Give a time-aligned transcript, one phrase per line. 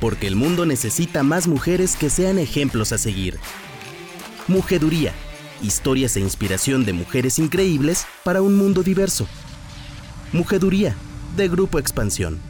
[0.00, 3.38] porque el mundo necesita más mujeres que sean ejemplos a seguir.
[4.48, 5.12] Mujeduría,
[5.62, 9.26] historias e inspiración de mujeres increíbles para un mundo diverso.
[10.32, 10.96] Mujeduría,
[11.36, 12.40] de Grupo Expansión.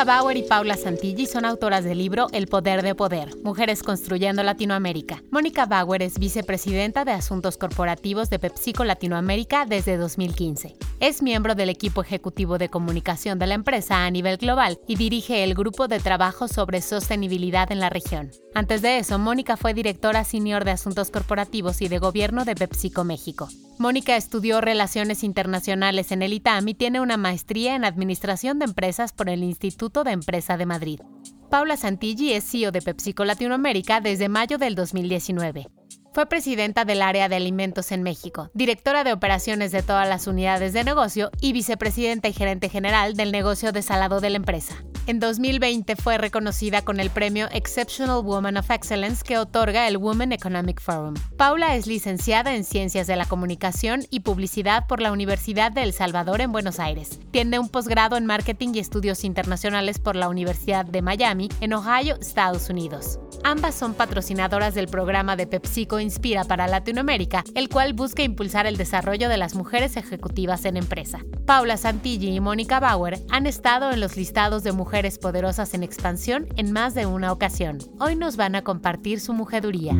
[0.00, 4.42] Mónica Bauer y Paula Santilli son autoras del libro El Poder de Poder, Mujeres Construyendo
[4.42, 5.22] Latinoamérica.
[5.30, 10.74] Mónica Bauer es vicepresidenta de Asuntos Corporativos de PepsiCo Latinoamérica desde 2015.
[11.00, 15.44] Es miembro del equipo ejecutivo de comunicación de la empresa a nivel global y dirige
[15.44, 18.30] el grupo de trabajo sobre sostenibilidad en la región.
[18.54, 23.04] Antes de eso, Mónica fue directora senior de Asuntos Corporativos y de Gobierno de PepsiCo
[23.04, 23.50] México.
[23.80, 29.14] Mónica estudió Relaciones Internacionales en el ITAM y tiene una maestría en Administración de Empresas
[29.14, 31.00] por el Instituto de Empresa de Madrid.
[31.48, 35.68] Paula Santilli es CEO de PepsiCo Latinoamérica desde mayo del 2019.
[36.12, 40.72] Fue presidenta del área de alimentos en México, directora de operaciones de todas las unidades
[40.72, 44.82] de negocio y vicepresidenta y gerente general del negocio de salado de la empresa.
[45.06, 50.32] En 2020 fue reconocida con el premio Exceptional Woman of Excellence que otorga el Women
[50.32, 51.14] Economic Forum.
[51.36, 55.92] Paula es licenciada en Ciencias de la Comunicación y Publicidad por la Universidad de El
[55.92, 57.20] Salvador en Buenos Aires.
[57.30, 62.16] Tiene un posgrado en Marketing y Estudios Internacionales por la Universidad de Miami, en Ohio,
[62.20, 63.20] Estados Unidos.
[63.42, 68.76] Ambas son patrocinadoras del programa de PepsiCo Inspira para Latinoamérica, el cual busca impulsar el
[68.76, 71.20] desarrollo de las mujeres ejecutivas en empresa.
[71.46, 76.48] Paula Santilli y Mónica Bauer han estado en los listados de mujeres poderosas en expansión
[76.56, 77.78] en más de una ocasión.
[77.98, 79.94] Hoy nos van a compartir su mujeduría.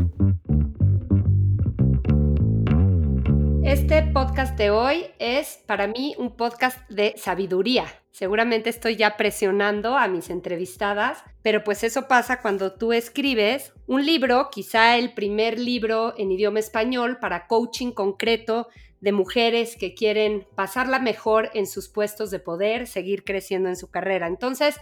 [3.70, 7.86] Este podcast de hoy es para mí un podcast de sabiduría.
[8.10, 14.04] Seguramente estoy ya presionando a mis entrevistadas, pero pues eso pasa cuando tú escribes un
[14.04, 18.66] libro, quizá el primer libro en idioma español para coaching concreto
[19.00, 23.88] de mujeres que quieren pasarla mejor en sus puestos de poder, seguir creciendo en su
[23.88, 24.26] carrera.
[24.26, 24.80] Entonces,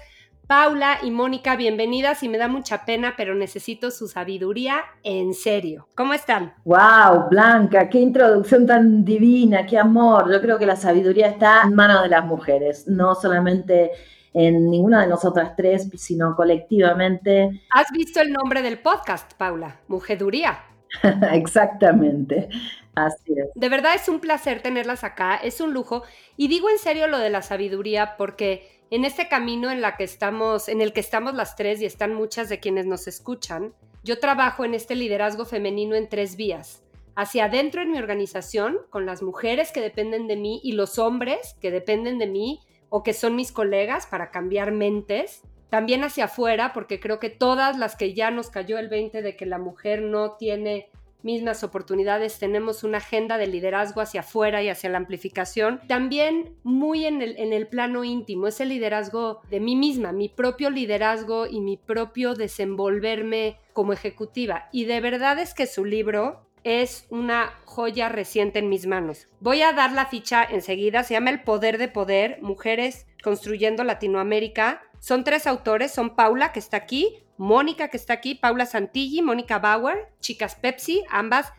[0.49, 5.89] Paula y Mónica, bienvenidas y me da mucha pena, pero necesito su sabiduría en serio.
[5.95, 6.55] ¿Cómo están?
[6.65, 10.33] Wow, Blanca, qué introducción tan divina, qué amor.
[10.33, 13.91] Yo creo que la sabiduría está en manos de las mujeres, no solamente
[14.33, 17.61] en ninguna de nosotras tres, sino colectivamente.
[17.69, 19.81] ¿Has visto el nombre del podcast, Paula?
[19.87, 20.61] Mujeduría.
[21.33, 22.49] Exactamente,
[22.95, 23.49] así es.
[23.55, 26.05] De verdad es un placer tenerlas acá, es un lujo.
[26.39, 30.05] Y digo en serio lo de la sabiduría porque en este camino en, la que
[30.05, 34.19] estamos, en el que estamos las tres y están muchas de quienes nos escuchan, yo
[34.19, 36.83] trabajo en este liderazgo femenino en tres vías.
[37.15, 41.57] Hacia adentro en mi organización, con las mujeres que dependen de mí y los hombres
[41.61, 45.43] que dependen de mí o que son mis colegas para cambiar mentes.
[45.69, 49.37] También hacia afuera, porque creo que todas las que ya nos cayó el 20 de
[49.37, 50.89] que la mujer no tiene
[51.23, 57.07] mismas oportunidades, tenemos una agenda de liderazgo hacia afuera y hacia la amplificación, también muy
[57.07, 61.61] en el, en el plano íntimo, ese liderazgo de mí misma, mi propio liderazgo y
[61.61, 64.69] mi propio desenvolverme como ejecutiva.
[64.73, 69.29] Y de verdad es que su libro es una joya reciente en mis manos.
[69.41, 74.83] Voy a dar la ficha enseguida, se llama El Poder de Poder, Mujeres Construyendo Latinoamérica.
[75.01, 79.59] Son tres autores, son Paula, que está aquí, Mónica, que está aquí, Paula Santilli, Mónica
[79.59, 81.53] Bauer, chicas Pepsi, ambas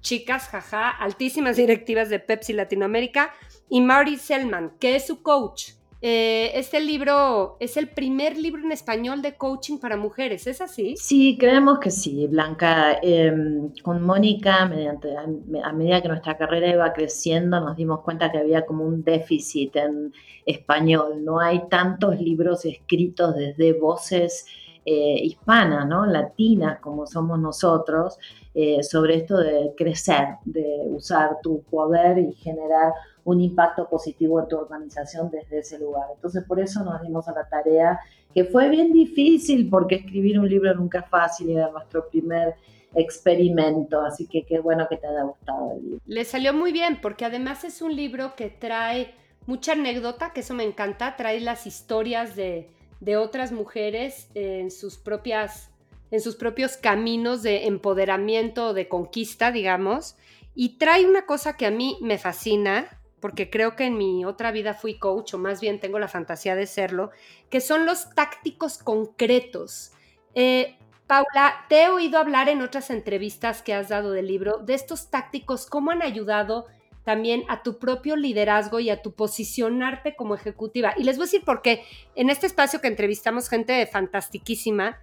[0.00, 3.32] chicas, jaja, altísimas directivas de Pepsi Latinoamérica,
[3.68, 5.72] y Marty Selman, que es su coach.
[6.02, 10.94] Eh, este libro es el primer libro en español de coaching para mujeres, ¿es así?
[10.96, 12.98] Sí, creemos que sí, Blanca.
[13.02, 18.66] Em, con Mónica, a medida que nuestra carrera iba creciendo, nos dimos cuenta que había
[18.66, 20.12] como un déficit en
[20.44, 21.24] español.
[21.24, 24.46] No hay tantos libros escritos desde voces
[24.88, 26.06] eh, hispana, ¿no?
[26.06, 28.20] latinas como somos nosotros,
[28.54, 32.92] eh, sobre esto de crecer, de usar tu poder y generar
[33.24, 36.06] un impacto positivo en tu organización desde ese lugar.
[36.14, 37.98] Entonces por eso nos dimos a la tarea,
[38.32, 42.54] que fue bien difícil porque escribir un libro nunca es fácil y era nuestro primer
[42.94, 46.00] experimento, así que qué bueno que te haya gustado el libro.
[46.06, 49.12] Le salió muy bien porque además es un libro que trae
[49.46, 52.70] mucha anécdota, que eso me encanta, trae las historias de
[53.00, 55.70] de otras mujeres en sus propias
[56.10, 60.16] en sus propios caminos de empoderamiento o de conquista, digamos,
[60.54, 64.52] y trae una cosa que a mí me fascina, porque creo que en mi otra
[64.52, 67.10] vida fui coach, o más bien tengo la fantasía de serlo,
[67.50, 69.92] que son los tácticos concretos.
[70.34, 74.74] Eh, Paula, te he oído hablar en otras entrevistas que has dado del libro de
[74.74, 76.66] estos tácticos, cómo han ayudado
[77.06, 80.92] también a tu propio liderazgo y a tu posicionarte como ejecutiva.
[80.96, 81.84] Y les voy a decir por qué.
[82.16, 84.98] En este espacio que entrevistamos gente fantastiquísima,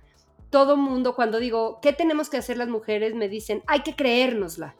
[0.49, 3.15] todo mundo cuando digo, ¿qué tenemos que hacer las mujeres?
[3.15, 4.75] Me dicen, hay que creérnosla.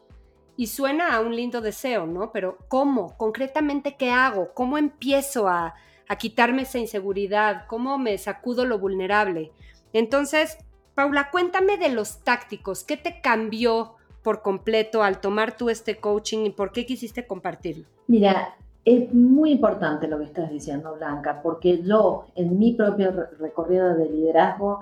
[0.58, 2.30] Y suena a un lindo deseo, ¿no?
[2.30, 3.16] Pero ¿cómo?
[3.16, 4.52] Concretamente, ¿qué hago?
[4.52, 5.74] ¿Cómo empiezo a,
[6.08, 9.52] a quitarme esa inseguridad, cómo me sacudo lo vulnerable.
[9.94, 10.58] Entonces,
[10.94, 13.94] Paula, cuéntame de los tácticos, ¿qué te cambió
[14.24, 17.84] por completo al tomar tú este coaching y por qué quisiste compartirlo?
[18.08, 23.94] Mira, es muy importante lo que estás diciendo, Blanca, porque yo en mi propio recorrido
[23.94, 24.80] de liderazgo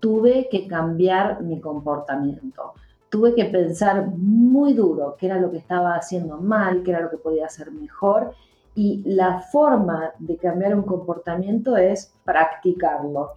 [0.00, 2.74] tuve que cambiar mi comportamiento.
[3.08, 7.10] Tuve que pensar muy duro qué era lo que estaba haciendo mal, qué era lo
[7.10, 8.34] que podía hacer mejor.
[8.74, 13.32] Y la forma de cambiar un comportamiento es practicarlo.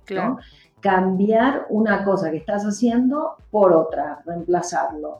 [0.79, 5.19] Cambiar una cosa que estás haciendo por otra, reemplazarlo.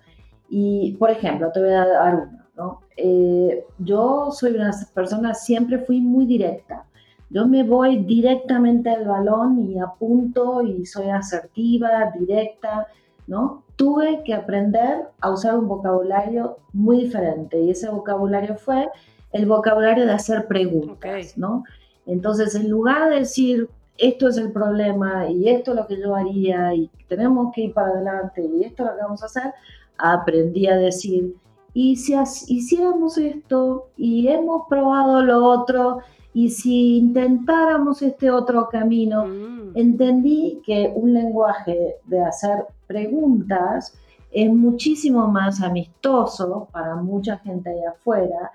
[0.56, 2.48] Y, por ejemplo, te voy a dar una.
[2.56, 2.82] ¿no?
[2.96, 6.86] Eh, yo soy una persona, siempre fui muy directa.
[7.32, 12.86] Yo me voy directamente al balón y apunto y soy asertiva, directa,
[13.26, 13.64] ¿no?
[13.76, 18.88] Tuve que aprender a usar un vocabulario muy diferente y ese vocabulario fue
[19.32, 21.64] el vocabulario de hacer preguntas, ¿no?
[22.06, 23.68] Entonces, en lugar de decir,
[23.98, 27.74] esto es el problema y esto es lo que yo haría y tenemos que ir
[27.74, 29.54] para adelante y esto es lo que vamos a hacer,
[29.98, 31.36] aprendí a decir,
[31.74, 32.14] y si
[32.48, 36.00] hiciéramos esto y hemos probado lo otro
[36.34, 39.72] y si intentáramos este otro camino, mm.
[39.76, 43.98] entendí que un lenguaje de hacer preguntas
[44.32, 48.52] es muchísimo más amistoso para mucha gente allá afuera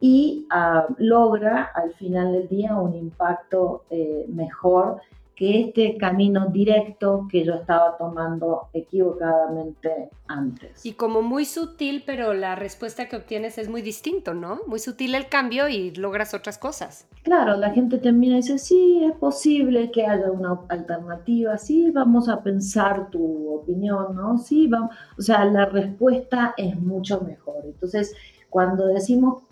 [0.00, 5.00] y ah, logra al final del día un impacto eh, mejor
[5.36, 10.84] que este camino directo que yo estaba tomando equivocadamente antes.
[10.84, 14.60] Y como muy sutil, pero la respuesta que obtienes es muy distinto, ¿no?
[14.66, 17.06] Muy sutil el cambio y logras otras cosas.
[17.22, 22.30] Claro, la gente termina y dice, sí, es posible que haya una alternativa, sí, vamos
[22.30, 24.38] a pensar tu opinión, ¿no?
[24.38, 27.62] Sí, vamos, o sea, la respuesta es mucho mejor.
[27.64, 28.14] Entonces,
[28.48, 29.42] cuando decimos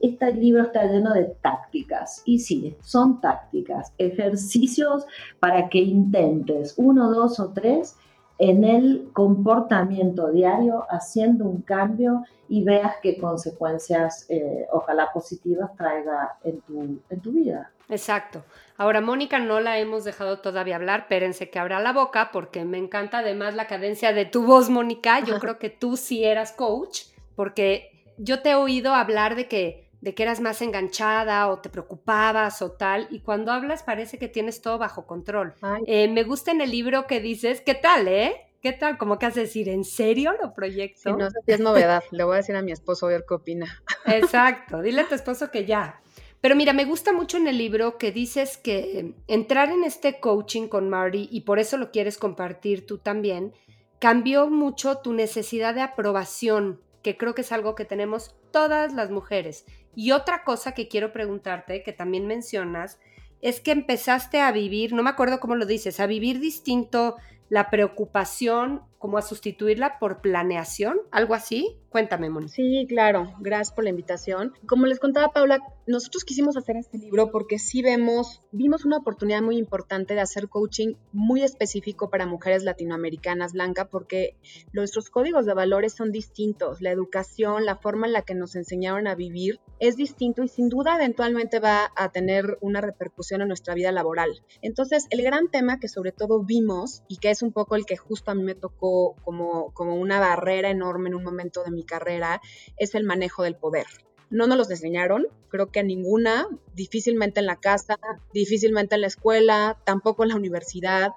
[0.00, 2.22] este libro está lleno de tácticas.
[2.24, 5.06] Y sí, son tácticas, ejercicios
[5.40, 7.96] para que intentes uno, dos o tres
[8.38, 16.36] en el comportamiento diario, haciendo un cambio y veas qué consecuencias, eh, ojalá positivas, traiga
[16.42, 17.70] en tu, en tu vida.
[17.88, 18.42] Exacto.
[18.76, 22.78] Ahora, Mónica no la hemos dejado todavía hablar, espérense que abra la boca porque me
[22.78, 25.20] encanta además la cadencia de tu voz, Mónica.
[25.20, 27.02] Yo creo que tú sí eras coach
[27.36, 31.70] porque yo te he oído hablar de que, de que eras más enganchada o te
[31.70, 35.54] preocupabas o tal, y cuando hablas parece que tienes todo bajo control.
[35.86, 38.36] Eh, me gusta en el libro que dices, ¿qué tal, eh?
[38.60, 38.96] ¿Qué tal?
[38.96, 39.68] ¿Cómo que haces decir?
[39.68, 41.10] ¿En serio lo proyecto?
[41.10, 42.02] Sí, no sé si es novedad.
[42.10, 43.82] Le voy a decir a mi esposo a ver qué opina.
[44.06, 44.80] Exacto.
[44.80, 46.00] Dile a tu esposo que ya.
[46.40, 50.68] Pero mira, me gusta mucho en el libro que dices que entrar en este coaching
[50.68, 53.52] con Marty, y por eso lo quieres compartir tú también,
[53.98, 59.10] cambió mucho tu necesidad de aprobación que creo que es algo que tenemos todas las
[59.10, 59.66] mujeres.
[59.94, 62.98] Y otra cosa que quiero preguntarte, que también mencionas,
[63.42, 67.16] es que empezaste a vivir, no me acuerdo cómo lo dices, a vivir distinto
[67.50, 71.76] la preocupación, como a sustituirla por planeación, algo así.
[71.90, 72.48] Cuéntame, Moni.
[72.48, 74.54] Sí, claro, gracias por la invitación.
[74.66, 79.42] Como les contaba Paula, nosotros quisimos hacer este libro porque sí vemos, vimos una oportunidad
[79.42, 84.38] muy importante de hacer coaching muy específico para mujeres latinoamericanas, Blanca, porque
[84.72, 89.06] nuestros códigos de valores son distintos, la educación, la forma en la que nos enseñaron
[89.06, 93.74] a vivir es distinto y sin duda eventualmente va a tener una repercusión en nuestra
[93.74, 94.42] vida laboral.
[94.62, 97.98] Entonces, el gran tema que sobre todo vimos y que es un poco el que
[97.98, 98.93] justo a mí me tocó
[99.24, 102.40] como, como una barrera enorme en un momento de mi carrera
[102.76, 103.86] es el manejo del poder.
[104.30, 107.98] No nos los enseñaron, creo que a ninguna, difícilmente en la casa,
[108.32, 111.10] difícilmente en la escuela, tampoco en la universidad.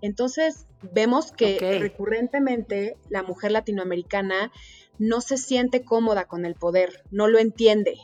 [0.00, 4.52] Entonces vemos que recurrentemente la mujer latinoamericana
[4.98, 7.98] no se siente cómoda con el poder, no lo entiende.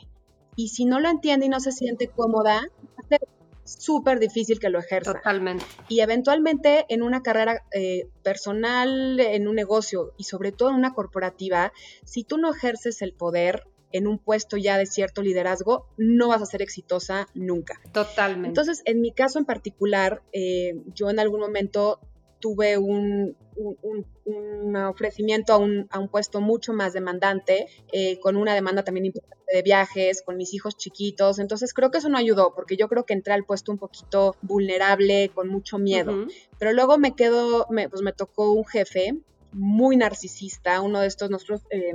[0.55, 2.61] Y si no lo entiende y no se siente cómoda,
[3.71, 5.13] súper difícil que lo ejerza.
[5.13, 5.65] Totalmente.
[5.87, 10.93] Y eventualmente en una carrera eh, personal, en un negocio y sobre todo en una
[10.93, 11.71] corporativa,
[12.05, 16.41] si tú no ejerces el poder en un puesto ya de cierto liderazgo, no vas
[16.41, 17.81] a ser exitosa nunca.
[17.91, 18.49] Totalmente.
[18.49, 21.99] Entonces, en mi caso en particular, eh, yo en algún momento
[22.39, 28.53] tuve un, un, ofrecimiento a un, a un, puesto mucho más demandante, eh, con una
[28.53, 31.39] demanda también importante de viajes, con mis hijos chiquitos.
[31.39, 34.35] Entonces creo que eso no ayudó, porque yo creo que entré al puesto un poquito
[34.41, 36.27] vulnerable, con mucho miedo.
[36.57, 39.17] Pero luego me quedó, me, pues me tocó un jefe
[39.51, 41.61] muy narcisista, uno de estos nosotros...
[41.71, 41.93] Eh,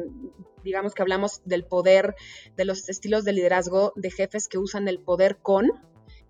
[0.64, 2.16] digamos que hablamos del poder,
[2.56, 5.70] de los estilos de liderazgo de jefes que usan el poder con,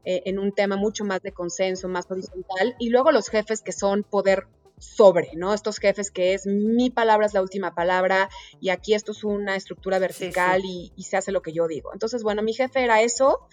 [0.05, 3.73] eh, en un tema mucho más de consenso, más horizontal, y luego los jefes que
[3.73, 4.47] son poder
[4.79, 5.55] sobre, ¿no?
[5.55, 8.29] Estos jefes que es mi palabra es la última palabra
[8.61, 11.93] y aquí esto es una estructura vertical Y, se hace lo que yo digo.
[11.93, 13.47] Entonces, bueno, mi jefe era eso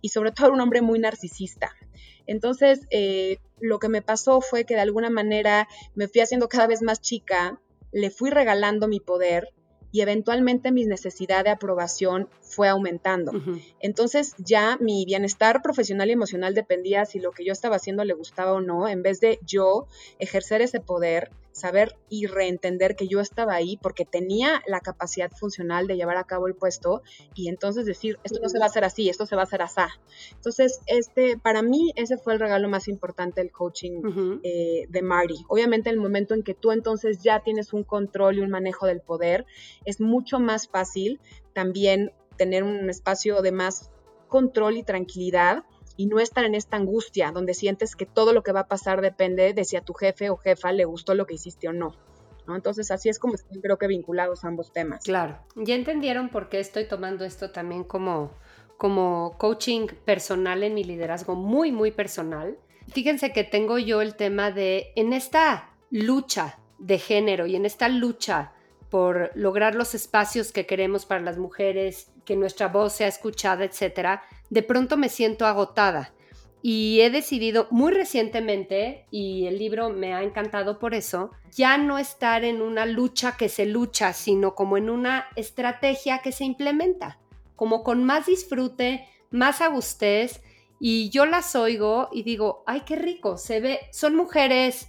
[0.00, 1.74] y sobre todo un hombre muy narcisista.
[2.26, 6.66] Entonces, eh, lo que me pasó fue que de alguna manera me fui haciendo cada
[6.66, 7.60] vez más chica,
[7.92, 9.52] le fui regalando mi poder
[9.90, 13.32] y eventualmente mi necesidad de aprobación fue aumentando.
[13.80, 18.14] Entonces ya mi bienestar profesional y emocional dependía si lo que yo estaba haciendo le
[18.14, 19.86] gustaba o no, en vez de yo
[20.18, 25.86] ejercer ese poder, saber y reentender que yo estaba ahí porque tenía la capacidad funcional
[25.86, 27.02] de llevar a cabo el puesto
[27.34, 29.62] y entonces decir, esto no se va a hacer así, esto se va a hacer
[29.62, 29.68] así.
[30.34, 35.44] Entonces, este, para mí ese fue el regalo más importante del coaching eh, de Marty.
[35.48, 39.00] Obviamente el momento en que tú entonces ya tienes un control y un manejo del
[39.00, 39.46] poder,
[39.84, 41.20] es mucho más fácil
[41.52, 43.90] también tener un espacio de más
[44.28, 45.64] control y tranquilidad
[45.98, 49.02] y no estar en esta angustia donde sientes que todo lo que va a pasar
[49.02, 51.92] depende de si a tu jefe o jefa le gustó lo que hiciste o no.
[52.48, 55.02] Entonces así es como están creo que vinculados ambos temas.
[55.02, 58.30] Claro, ya entendieron por qué estoy tomando esto también como,
[58.78, 62.56] como coaching personal en mi liderazgo, muy, muy personal.
[62.92, 67.88] Fíjense que tengo yo el tema de, en esta lucha de género y en esta
[67.88, 68.52] lucha
[68.90, 74.22] por lograr los espacios que queremos para las mujeres, que nuestra voz sea escuchada, etcétera,
[74.50, 76.14] de pronto me siento agotada.
[76.60, 81.98] Y he decidido muy recientemente, y el libro me ha encantado por eso, ya no
[81.98, 87.18] estar en una lucha que se lucha, sino como en una estrategia que se implementa,
[87.54, 90.42] como con más disfrute, más agustez,
[90.80, 94.88] y yo las oigo y digo, ay, qué rico, se ve, son mujeres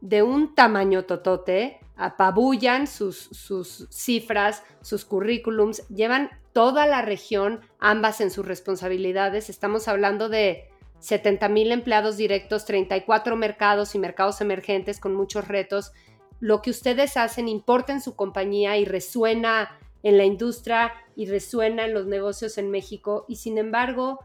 [0.00, 8.20] de un tamaño totote, apabullan sus, sus cifras, sus currículums, llevan toda la región, ambas
[8.20, 9.50] en sus responsabilidades.
[9.50, 10.68] Estamos hablando de
[11.00, 15.92] 70 mil empleados directos, 34 mercados y mercados emergentes con muchos retos.
[16.40, 21.84] Lo que ustedes hacen importa en su compañía y resuena en la industria y resuena
[21.84, 24.20] en los negocios en México y sin embargo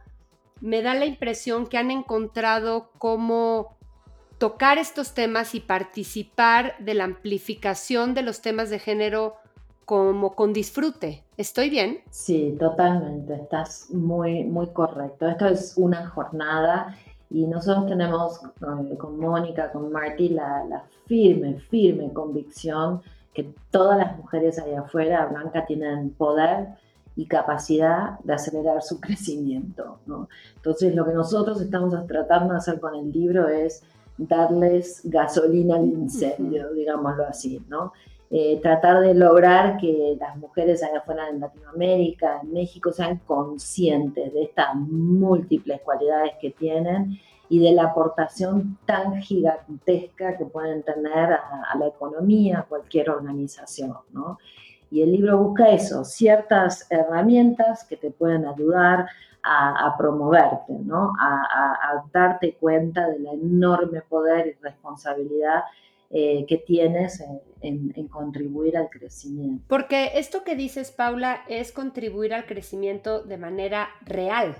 [0.61, 3.77] me da la impresión que han encontrado cómo
[4.43, 9.35] tocar estos temas y participar de la amplificación de los temas de género
[9.85, 11.23] como con disfrute.
[11.37, 11.99] ¿Estoy bien?
[12.09, 15.29] Sí, totalmente, estás muy, muy correcto.
[15.29, 16.93] Esto es una jornada
[17.29, 23.01] y nosotros tenemos eh, con Mónica, con Marty, la, la, firme, firme convicción
[23.33, 26.67] que todas las mujeres allá afuera, Blanca, tienen poder
[27.15, 29.99] y capacidad de acelerar su crecimiento.
[30.05, 30.27] ¿no?
[30.57, 33.85] Entonces, lo que nosotros estamos tratando de hacer con el libro es
[34.17, 37.93] darles gasolina al incendio, digámoslo así, ¿no?
[38.35, 44.33] Eh, tratar de lograr que las mujeres allá afuera en Latinoamérica, en México, sean conscientes
[44.33, 51.33] de estas múltiples cualidades que tienen y de la aportación tan gigantesca que pueden tener
[51.33, 54.39] a, la economía, a cualquier organización, ¿no?
[54.93, 59.07] Y el libro busca eso, ciertas herramientas que te pueden ayudar
[59.41, 61.11] a, promoverte, ¿no?
[61.19, 65.63] A, darte cuenta del enorme poder y responsabilidad
[66.11, 67.21] eh, que tienes
[67.61, 69.65] en, en, contribuir al crecimiento.
[69.67, 74.55] Porque esto que dices, Paula, es contribuir al crecimiento de manera real.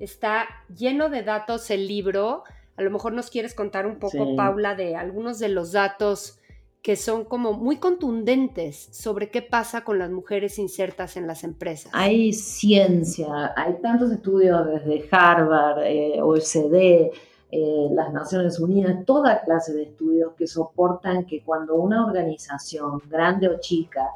[0.00, 2.42] Está lleno de datos el libro.
[2.76, 6.40] A lo mejor nos quieres contar un poco, Paula, de algunos de los datos
[6.86, 11.90] que son como muy contundentes sobre qué pasa con las mujeres insertas en las empresas.
[11.92, 17.10] Hay ciencia, hay tantos estudios desde Harvard, eh, OECD,
[17.50, 23.48] eh, las Naciones Unidas, toda clase de estudios que soportan que cuando una organización, grande
[23.48, 24.08] o chica,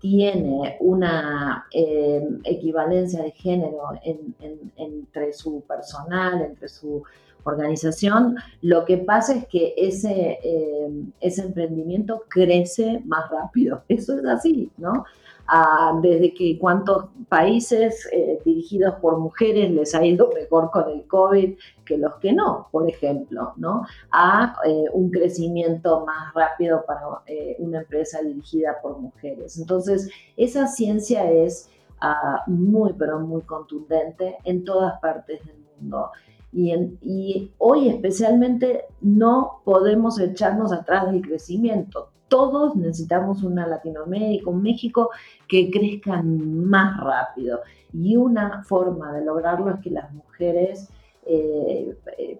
[0.00, 7.04] tiene una eh, equivalencia de género entre su personal, entre su
[7.46, 13.82] organización, lo que pasa es que ese, eh, ese emprendimiento crece más rápido.
[13.88, 15.04] Eso es así, ¿no?
[15.48, 21.06] Ah, desde que cuántos países eh, dirigidos por mujeres les ha ido mejor con el
[21.06, 23.86] COVID que los que no, por ejemplo, ¿no?
[24.10, 27.22] A eh, un crecimiento más rápido para
[27.58, 29.56] una empresa dirigida por mujeres.
[29.56, 36.10] Entonces, esa ciencia es ah, muy, pero muy contundente en todas partes del mundo.
[36.56, 42.08] Y, hoy especialmente no podemos echarnos atrás del crecimiento.
[42.28, 45.10] Todos necesitamos una Latinoamérica, un México
[45.48, 47.60] que crezcan más rápido.
[47.92, 50.88] Y una forma de lograrlo es que las mujeres
[51.28, 51.96] eh,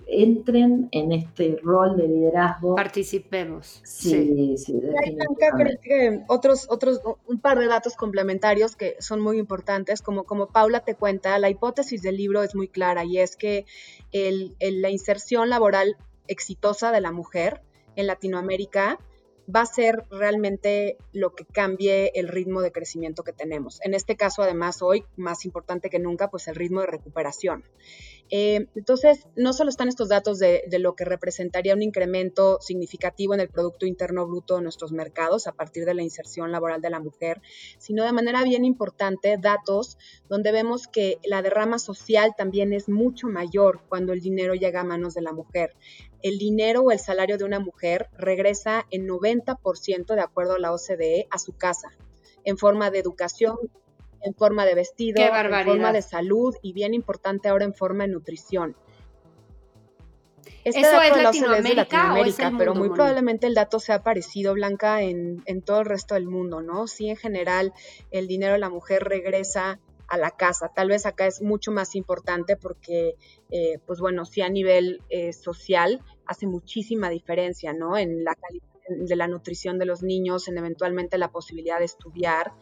[0.06, 2.76] entren en este rol de liderazgo.
[2.76, 3.80] Participemos.
[3.84, 6.24] Sí, sí, definitivamente.
[6.28, 10.94] otros, otros, un par de datos complementarios que son muy importantes, como, como Paula te
[10.94, 13.66] cuenta, la hipótesis del libro es muy clara y es que
[14.12, 15.96] el, la inserción laboral
[16.28, 17.62] exitosa de la mujer
[17.96, 18.98] en Latinoamérica
[19.54, 23.80] va a ser realmente lo que cambie el ritmo de crecimiento que tenemos.
[23.82, 27.64] En este caso, además, hoy, más importante que nunca, pues el ritmo de recuperación.
[28.30, 33.40] Eh, entonces, no solo están estos datos de, lo que representaría un incremento significativo en
[33.40, 37.00] el Producto Interno Bruto de nuestros mercados a partir de la inserción laboral de la
[37.00, 37.40] mujer,
[37.78, 39.96] sino de manera bien importante datos
[40.28, 44.84] donde vemos que la derrama social también es mucho mayor cuando el dinero llega a
[44.84, 45.76] manos de la mujer.
[46.22, 50.72] El dinero o el salario de una mujer regresa en 90% de acuerdo a la
[50.72, 51.90] OCDE a su casa,
[52.44, 53.56] en forma de educación,
[54.22, 58.12] en forma de vestido, en forma de salud y bien importante ahora en forma de
[58.12, 58.76] nutrición.
[60.64, 65.86] Este ¿Eso es Latinoamérica, pero muy probablemente el dato sea parecido, Blanca, en, todo el
[65.86, 66.88] resto del mundo, ¿no?
[66.88, 67.72] Sí, en general,
[68.10, 70.72] el dinero de la mujer regresa a la casa.
[70.74, 73.14] Tal vez acá es mucho más importante porque,
[73.50, 77.96] eh, pues bueno, sí a nivel eh, social hace muchísima diferencia, ¿no?
[77.96, 82.52] En la calidad de la nutrición de los niños, en eventualmente la posibilidad de estudiar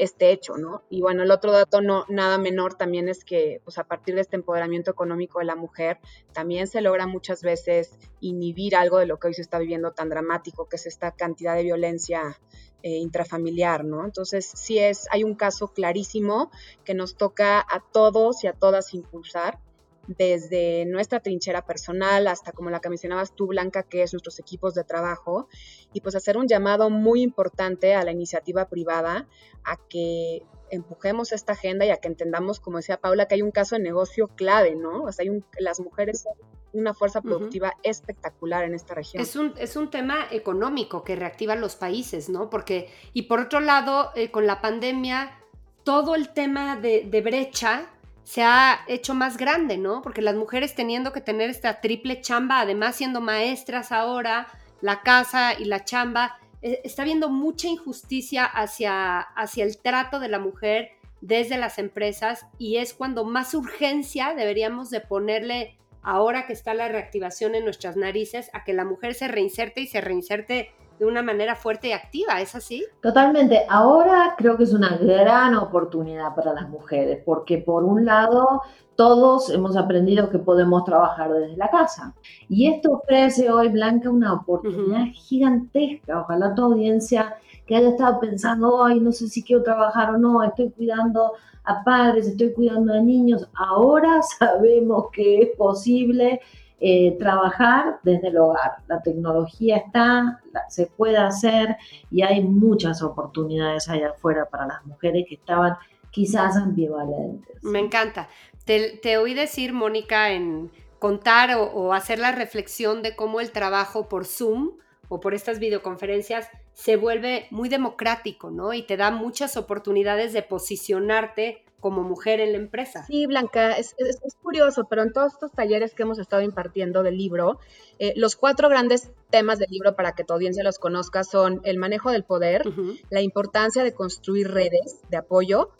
[0.00, 0.82] este hecho, ¿no?
[0.88, 4.22] Y bueno, el otro dato no nada menor también es que pues a partir de
[4.22, 5.98] este empoderamiento económico de la mujer
[6.32, 10.08] también se logra muchas veces inhibir algo de lo que hoy se está viviendo tan
[10.08, 12.40] dramático, que es esta cantidad de violencia
[12.82, 14.06] eh, intrafamiliar, ¿no?
[14.06, 16.50] Entonces, sí es, hay un caso clarísimo
[16.82, 19.58] que nos toca a todos y a todas impulsar
[20.06, 24.74] desde nuestra trinchera personal hasta como la que mencionabas tú, Blanca, que es nuestros equipos
[24.74, 25.48] de trabajo,
[25.92, 29.28] y pues hacer un llamado muy importante a la iniciativa privada
[29.64, 33.50] a que empujemos esta agenda y a que entendamos, como decía Paula, que hay un
[33.50, 35.02] caso de negocio clave, ¿no?
[35.02, 36.34] O sea, hay las mujeres son
[36.72, 39.22] una fuerza productiva espectacular en esta región.
[39.22, 42.48] Es un, es un tema económico que reactiva los países, ¿no?
[42.48, 45.36] Porque, y por otro lado, eh, con la pandemia,
[45.82, 47.90] todo el tema de, de brecha
[48.30, 50.02] se ha hecho más grande, ¿no?
[50.02, 54.46] Porque las mujeres teniendo que tener esta triple chamba, además siendo maestras ahora,
[54.80, 60.28] la casa y la chamba, eh, está habiendo mucha injusticia hacia, hacia el trato de
[60.28, 66.52] la mujer desde las empresas y es cuando más urgencia deberíamos de ponerle ahora que
[66.52, 70.70] está la reactivación en nuestras narices a que la mujer se reinserte y se reinserte
[71.00, 72.84] de una manera fuerte y activa, ¿es así?
[73.00, 73.64] Totalmente.
[73.70, 78.60] Ahora creo que es una gran oportunidad para las mujeres, porque por un lado
[78.96, 82.14] todos hemos aprendido que podemos trabajar desde la casa.
[82.50, 86.20] Y esto ofrece hoy, Blanca, una oportunidad gigantesca.
[86.20, 87.34] Ojalá tu audiencia
[87.66, 91.32] que haya estado pensando, hoy no sé si quiero trabajar o no, estoy cuidando
[91.64, 93.48] a padres, estoy cuidando a niños.
[93.54, 96.42] Ahora sabemos que es posible
[96.82, 98.78] eh, trabajar desde el hogar.
[98.88, 101.76] La tecnología está, se puede hacer
[102.10, 105.76] y hay muchas oportunidades allá afuera para las mujeres que estaban
[106.10, 107.62] quizás ambivalentes.
[107.62, 108.28] Me encanta.
[108.64, 114.24] Te, oí decir, Mónica, en contar o, hacer la reflexión de cómo el trabajo por
[114.24, 114.72] Zoom
[115.08, 118.72] o por estas videoconferencias se vuelve muy democrático, ¿no?
[118.72, 123.04] Y te da muchas oportunidades de posicionarte como mujer en la empresa.
[123.06, 123.94] Sí, Blanca, es,
[124.42, 127.58] curioso, pero en todos estos talleres que hemos estado impartiendo del libro,
[127.98, 131.78] eh, los cuatro grandes temas del libro para que tu audiencia los conozca son el
[131.78, 132.62] manejo del poder,
[133.10, 135.70] la importancia de construir redes de apoyo,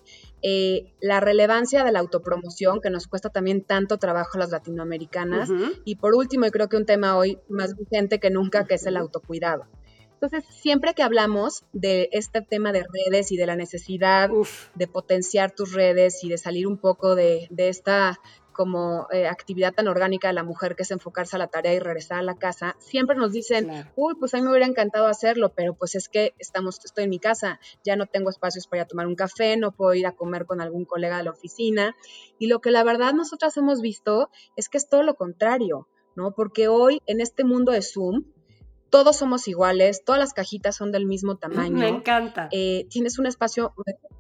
[0.43, 5.51] eh, la relevancia de la autopromoción, que nos cuesta también tanto trabajo a las latinoamericanas,
[5.85, 8.87] y por último, y creo que un tema hoy más vigente que nunca, que es
[8.87, 9.67] el autocuidado.
[10.21, 14.29] Entonces, siempre que hablamos de este tema de redes y de la necesidad
[14.75, 18.21] de potenciar tus redes y de salir un poco de, esta
[18.53, 21.79] como eh, actividad tan orgánica de la mujer que es enfocarse a la tarea y
[21.79, 25.55] regresar a la casa, siempre nos dicen, uy, pues a mí me hubiera encantado hacerlo,
[25.55, 28.85] pero pues es que estamos, estoy en mi casa, ya no tengo espacios para ir
[28.85, 31.97] a tomar un café, no puedo ir a comer con algún colega de la oficina.
[32.39, 36.33] Y lo que la verdad nosotras hemos visto es que es todo lo contrario, ¿no?
[36.33, 38.25] Porque hoy en este mundo de Zoom,
[38.90, 41.79] todos somos iguales, todas las cajitas son del mismo tamaño.
[41.79, 42.48] Me encanta.
[42.50, 43.74] Eh, tienes un espacio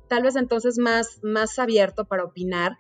[0.08, 2.76] tal vez entonces más, más abierto para opinar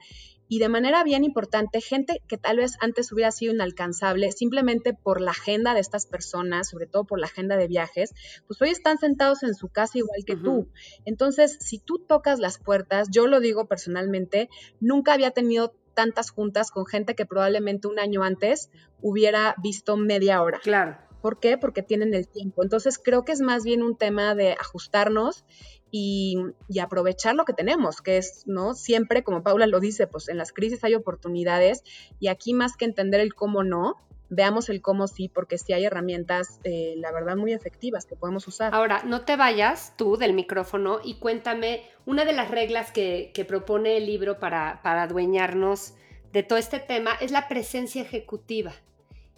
[0.52, 5.20] y de manera bien importante, gente que tal vez antes hubiera sido inalcanzable simplemente por
[5.20, 8.12] la agenda de estas personas, sobre todo por la agenda de viajes,
[8.48, 10.68] pues hoy están sentados en su casa igual que tú.
[11.04, 14.48] Entonces, si tú tocas las puertas, yo lo digo personalmente,
[14.80, 20.42] nunca había tenido tantas juntas con gente que probablemente un año antes hubiera visto media
[20.42, 20.58] hora.
[20.58, 21.09] Claro.
[21.20, 21.58] ¿Por qué?
[21.58, 22.62] Porque tienen el tiempo.
[22.62, 25.44] Entonces creo que es más bien un tema de ajustarnos
[25.90, 26.36] y,
[26.80, 28.74] aprovechar lo que tenemos, que es, ¿no?
[28.74, 31.82] Siempre, como Paula lo dice, pues en las crisis hay oportunidades
[32.18, 33.96] y aquí más que entender el cómo no,
[34.28, 38.46] veamos el cómo sí, porque sí hay herramientas, eh, la verdad, muy efectivas que podemos
[38.46, 38.74] usar.
[38.74, 43.44] Ahora, no te vayas tú del micrófono y cuéntame una de las reglas que, que
[43.44, 45.94] propone el libro para, para adueñarnos
[46.32, 48.72] de todo este tema, es la presencia ejecutiva.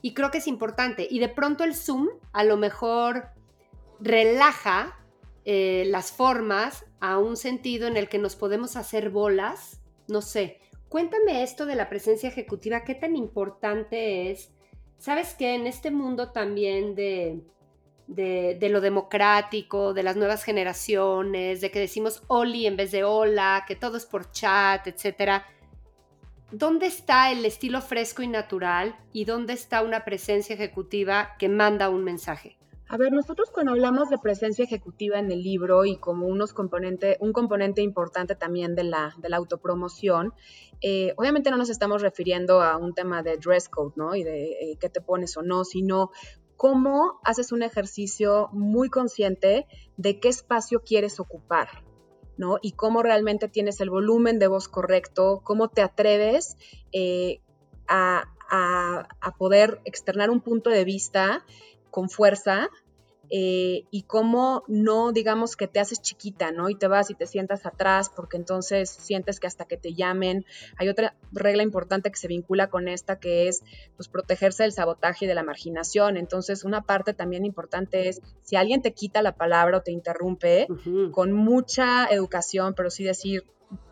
[0.02, 1.06] Y creo que es importante.
[1.08, 3.28] Y de pronto el Zoom a lo mejor
[4.00, 4.98] relaja
[5.44, 9.80] eh, las formas a un sentido en el que nos podemos hacer bolas.
[10.08, 14.52] No sé, cuéntame esto de la presencia ejecutiva, qué tan importante es.
[14.98, 17.42] Sabes que en este mundo también de,
[18.06, 23.64] de, lo democrático, de las nuevas generaciones, de que decimos Oli en vez de hola,
[23.66, 25.46] que todo es por chat, etcétera.
[26.52, 31.88] ¿Dónde está el estilo fresco y natural y dónde está una presencia ejecutiva que manda
[31.88, 32.58] un mensaje?
[32.88, 37.16] A ver, nosotros cuando hablamos de presencia ejecutiva en el libro y como unos componente,
[37.20, 40.34] un componente importante también de la, de la autopromoción,
[40.82, 44.14] eh, obviamente no nos estamos refiriendo a un tema de dress code, ¿no?
[44.14, 46.10] Y de eh, qué te pones o no, sino
[46.58, 51.82] cómo haces un ejercicio muy consciente de qué espacio quieres ocupar,
[52.62, 56.56] Y cómo realmente tienes el volumen de voz correcto, cómo te atreves
[56.92, 57.40] eh,
[57.88, 58.28] a,
[59.38, 61.44] poder externar un punto de vista
[61.90, 62.68] con fuerza
[63.34, 66.68] eh, y cómo no, digamos, que te haces chiquita, ¿no?
[66.68, 70.44] Y te vas y te sientas atrás porque entonces sientes que hasta que te llamen.
[70.76, 73.62] Hay otra regla importante que se vincula con esta que es,
[73.96, 76.18] pues, protegerse del sabotaje y de la marginación.
[76.18, 80.66] Entonces, una parte también importante es, si alguien te quita la palabra o te interrumpe,
[81.10, 83.44] con mucha educación, pero sí decir,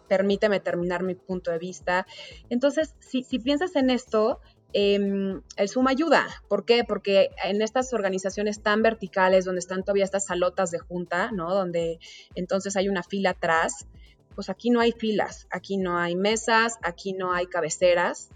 [0.06, 2.06] permíteme terminar mi punto de vista.
[2.50, 4.40] Entonces, si, si piensas en esto,
[4.72, 6.26] Em, el Zoom ayuda.
[6.48, 6.84] ¿Por qué?
[6.84, 11.52] Porque en estas organizaciones tan verticales, donde están todavía estas salotas de junta, ¿no?
[11.54, 11.98] Donde
[12.34, 13.86] entonces hay una fila atrás,
[14.34, 18.30] pues aquí no hay filas, aquí no hay mesas, aquí no hay cabeceras,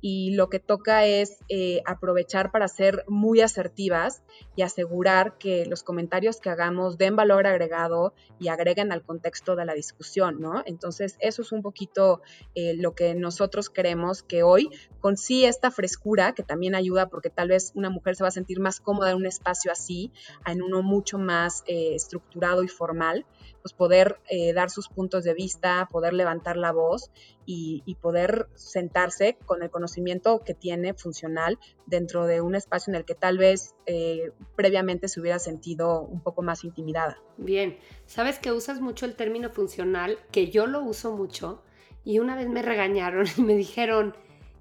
[0.00, 4.22] y lo que toca es eh, aprovechar para ser muy asertivas
[4.56, 9.64] y asegurar que los comentarios que hagamos den valor agregado y agreguen al contexto de
[9.64, 10.62] la discusión, ¿no?
[10.64, 12.22] Entonces, eso es un poquito
[12.54, 17.30] eh, lo que nosotros queremos que hoy, con sí esta frescura, que también ayuda porque
[17.30, 20.12] tal vez una mujer se va a sentir más cómoda en un espacio así,
[20.46, 23.26] en uno mucho más eh, estructurado y formal,
[23.62, 24.18] pues poder
[24.54, 27.10] dar sus puntos de vista, poder levantar la voz
[27.44, 32.92] y, y poder sentarse con el conocimiento conocimiento que tiene funcional dentro de un espacio
[32.92, 37.18] en el que tal vez eh, previamente se hubiera sentido un poco más intimidada.
[37.38, 41.62] Bien, sabes que usas mucho el término funcional, que yo lo uso mucho,
[42.04, 44.14] y una vez me regañaron y me dijeron,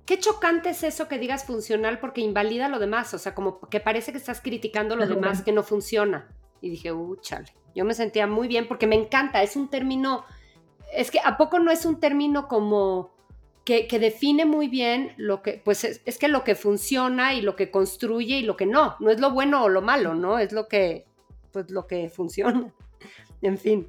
[0.05, 3.79] qué chocante es eso que digas funcional porque invalida lo demás, o sea, como que
[3.79, 6.27] parece que estás criticando lo demás que no funciona.
[6.61, 10.25] Y dije, uh, chale, yo me sentía muy bien porque me encanta, es un término,
[10.93, 13.11] es que a poco no es un término como
[13.87, 17.69] que, define muy bien lo que, pues es, que lo que funciona y lo que
[17.69, 20.39] construye y lo que no, no es lo bueno o lo malo, ¿no?
[20.39, 21.05] Es lo que,
[21.51, 22.73] pues lo que funciona.
[23.41, 23.87] en fin.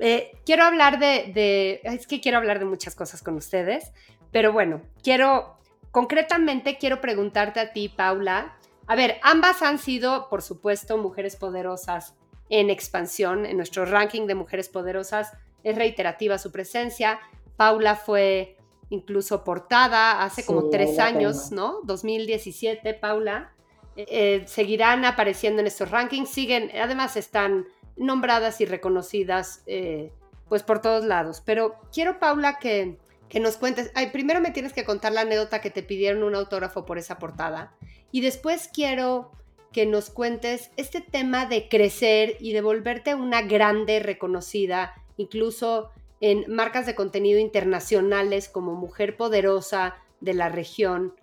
[0.00, 3.92] Eh, quiero hablar de, es que quiero hablar de muchas cosas con ustedes,
[4.32, 5.56] pero bueno, quiero,
[5.92, 8.56] concretamente quiero preguntarte a ti, Paula.
[8.88, 12.16] A ver, ambas han sido, por supuesto, mujeres poderosas
[12.52, 13.46] en expansión.
[13.46, 15.32] En nuestro ranking de mujeres poderosas
[15.64, 17.18] es reiterativa su presencia.
[17.56, 18.56] Paula fue
[18.90, 21.80] incluso portada hace como tres años, ¿no?
[21.84, 23.54] 2017, Paula.
[23.96, 30.12] Eh, eh, seguirán apareciendo en estos rankings, siguen, además están nombradas y reconocidas eh,
[30.48, 31.42] pues por todos lados.
[31.44, 32.98] Pero quiero, Paula, que,
[33.30, 36.34] que nos cuentes, ay, primero me tienes que contar la anécdota que te pidieron un
[36.34, 37.74] autógrafo por esa portada
[38.10, 39.30] y después quiero
[39.72, 46.44] que nos cuentes este tema de crecer y de volverte una grande reconocida, incluso en
[46.48, 51.14] marcas de contenido internacionales como Mujer Poderosa de la región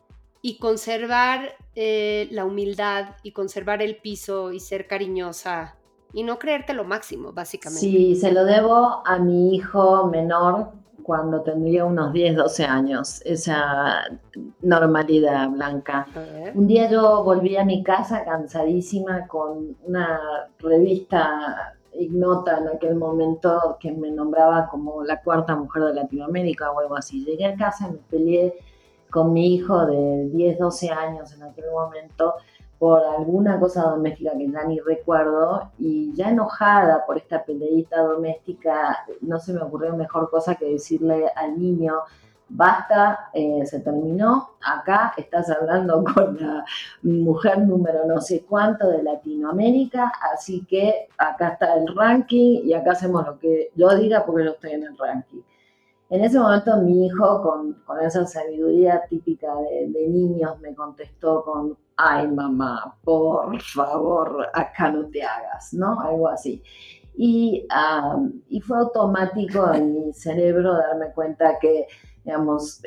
[0.41, 5.77] y conservar eh, la humildad y conservar el piso y ser cariñosa
[6.13, 7.81] y no creerte lo máximo, básicamente.
[7.81, 10.71] Sí, se lo debo a mi hijo menor
[11.09, 14.03] cuando tendría unos 10, 12 años, esa
[14.61, 16.05] normalidad blanca.
[16.53, 20.19] Un día yo volví a mi casa cansadísima con una
[20.59, 26.79] revista ignota en aquel momento que me nombraba como la cuarta mujer de Latinoamérica o
[26.79, 27.25] algo así.
[27.25, 28.59] Llegué a casa y me peleé
[29.09, 32.35] con mi hijo de 10, 12 años en aquel momento
[32.79, 39.05] por alguna cosa doméstica que ya ni recuerdo y ya enojada por esta peleita doméstica,
[39.21, 41.95] no se me ocurrió mejor cosa que decirle al niño,
[42.47, 46.65] basta, eh, se terminó, acá estás hablando con la
[47.03, 52.93] mujer número no sé cuánto de Latinoamérica, así que acá está el ranking y acá
[52.93, 55.41] hacemos lo que yo diga porque yo estoy en el ranking.
[56.09, 62.27] En ese momento mi hijo, con, esa sabiduría típica de, niños, me contestó con, ay
[62.27, 65.99] mamá, por favor, acá no te hagas, ¿no?
[66.01, 66.63] Algo así.
[67.15, 67.67] Y,
[68.65, 71.85] fue automático en mi cerebro darme cuenta que
[72.23, 72.81] digamos,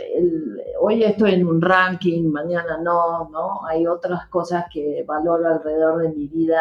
[0.81, 3.65] hoy estoy en un ranking, mañana no, ¿no?
[3.67, 6.61] Hay otras cosas que valoro alrededor de mi vida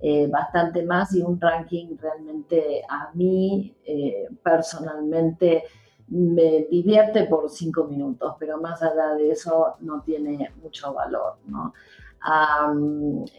[0.00, 5.64] eh, bastante más y un ranking realmente a mí eh, personalmente
[6.08, 11.72] me divierte por cinco minutos, pero más allá de eso no tiene mucho valor, ¿no?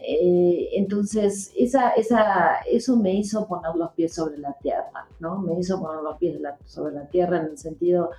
[0.00, 5.38] Eh, entonces, esa, esa, eso me hizo poner los pies sobre la tierra, ¿no?
[5.38, 8.10] Me hizo poner los pies sobre la tierra en el sentido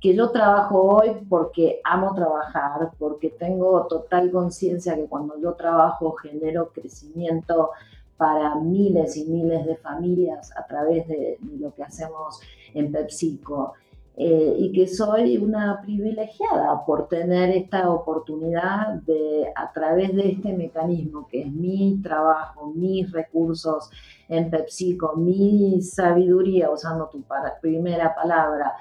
[0.00, 6.12] que yo trabajo hoy porque amo trabajar, porque tengo total conciencia que cuando yo trabajo
[6.12, 7.70] genero crecimiento
[8.16, 12.40] para miles y miles de familias a través de, lo que hacemos
[12.74, 13.74] en PepsiCo.
[14.20, 20.52] Eh, y que soy una privilegiada por tener esta oportunidad de, a través de este
[20.54, 23.88] mecanismo que es mi trabajo, mis recursos
[24.28, 27.22] en PepsiCo, mi sabiduría, usando tu
[27.60, 28.72] primera palabra,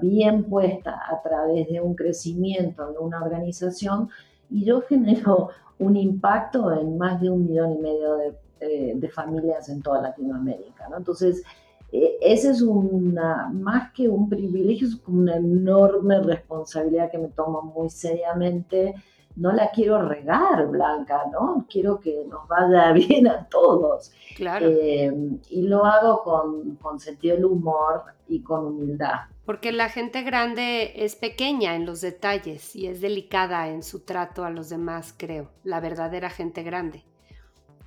[0.00, 4.08] bien puesta a través de un crecimiento de una organización
[4.48, 9.82] y yo genero un impacto en más de un millón y medio de, familias en
[9.82, 10.88] toda Latinoamérica.
[10.96, 11.44] Entonces, e,
[11.92, 17.88] ese es una, más que un privilegio, es una enorme responsabilidad que me tomo muy
[17.88, 18.94] seriamente.
[19.36, 21.66] No la quiero regar, Blanca, ¿no?
[21.70, 24.12] Quiero que nos vaya bien a todos.
[24.34, 24.66] Claro.
[24.68, 25.12] Eh,
[25.50, 29.26] y lo hago con, con sentido del humor y con humildad.
[29.44, 34.44] Porque la gente grande es pequeña en los detalles y es delicada en su trato
[34.44, 37.04] a los demás, creo, la verdadera gente grande.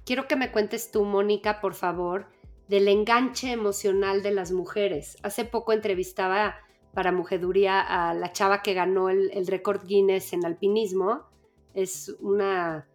[0.05, 2.27] Quiero que me cuentes tú, Mónica, por favor,
[2.69, 5.17] del enganche emocional de las mujeres.
[5.23, 6.55] Hace poco entrevistaba
[6.93, 11.25] para Mujeduría a la chava que ganó el, récord Guinness en alpinismo.
[11.73, 12.87] Es una,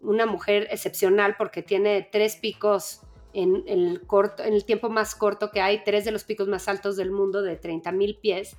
[0.00, 3.02] una mujer excepcional porque tiene tres picos
[3.34, 6.66] en, el corto, en el tiempo más corto que hay, tres de los picos más
[6.66, 8.56] altos del mundo de 30.000 pies.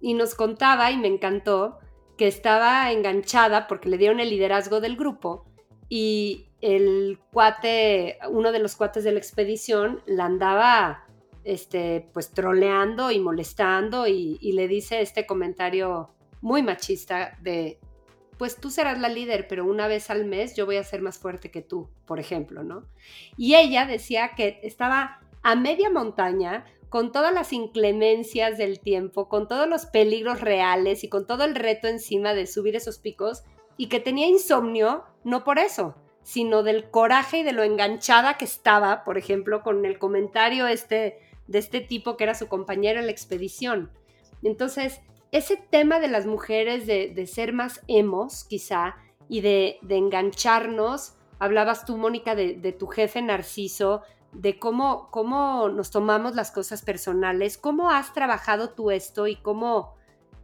[0.00, 1.80] Y nos contaba, y me encantó,
[2.16, 5.44] que estaba enganchada porque le dieron el liderazgo del grupo
[5.88, 11.04] y el cuate, uno de los cuates de la expedición, la andaba
[11.44, 17.78] este, pues troleando y molestando y, y le dice este comentario muy machista de
[18.38, 21.18] pues tú serás la líder, pero una vez al mes yo voy a ser más
[21.18, 22.84] fuerte que tú, por ejemplo, ¿no?
[23.36, 29.48] Y ella decía que estaba a media montaña con todas las inclemencias del tiempo, con
[29.48, 33.42] todos los peligros reales y con todo el reto encima de subir esos picos
[33.76, 35.94] y que tenía insomnio no por eso,
[36.28, 41.20] sino del coraje y de lo enganchada que estaba, por ejemplo, con el comentario este
[41.46, 43.90] de este tipo que era su compañero en la expedición.
[44.42, 45.00] Entonces,
[45.32, 51.96] ese tema de las mujeres, de, ser más emos, quizá, y de, engancharnos, hablabas tú,
[51.96, 58.12] Mónica, de, tu jefe Narciso, de cómo, cómo nos tomamos las cosas personales, cómo has
[58.12, 59.94] trabajado tú esto y cómo